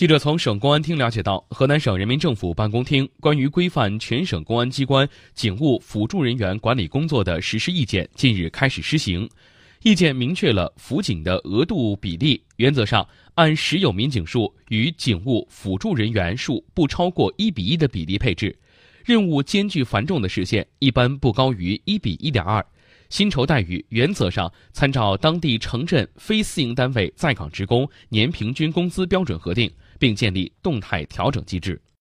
[0.00, 9.28] 记者从省公安厅了解到，河南省人民政府办公厅关于规范全省公安机关警务辅助人员管理工作的实施意见近日开始施行。
[9.82, 18.58] 意见明确了辅警的额度比例，原则上按实有民警数与警务辅助人员数不超过一比一的比例配置，
[19.04, 22.64] 任务艰巨繁重的市县一般不高于一比一点二。
[23.10, 29.68] 薪酬待遇原则上参照当地城镇非私营单位在岗职工年平均工资标准核定，
[30.00, 31.80] 并建立动态调整机制。